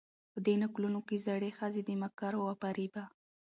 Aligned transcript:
په 0.31 0.39
دې 0.45 0.55
نکلونو 0.63 0.99
کې 1.07 1.15
زړې 1.27 1.49
ښځې 1.57 1.81
د 1.85 1.89
مکرو 2.01 2.39
و 2.43 2.49
فرېبه 2.61 3.03